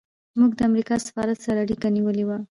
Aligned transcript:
موږ 0.39 0.51
د 0.55 0.59
امریکا 0.69 0.95
سفارت 1.05 1.37
سره 1.45 1.57
اړیکه 1.65 1.87
نیولې 1.97 2.23
وه. 2.25 2.37